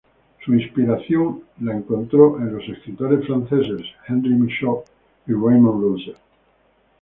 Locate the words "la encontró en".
1.59-2.53